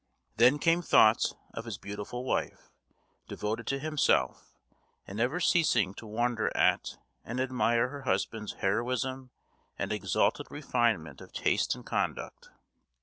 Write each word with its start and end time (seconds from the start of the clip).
Then 0.37 0.57
came 0.57 0.81
thoughts 0.81 1.35
of 1.53 1.65
his 1.65 1.77
beautiful 1.77 2.23
wife, 2.23 2.71
devoted 3.27 3.67
to 3.67 3.77
himself, 3.77 4.57
and 5.05 5.19
never 5.19 5.39
ceasing 5.39 5.93
to 5.93 6.07
wonder 6.07 6.51
at 6.57 6.97
and 7.23 7.39
admire 7.39 7.89
her 7.89 8.01
husband's 8.01 8.53
heroism 8.53 9.29
and 9.77 9.93
exalted 9.93 10.47
refinement 10.49 11.21
of 11.21 11.33
taste 11.33 11.75
and 11.75 11.85
conduct. 11.85 12.49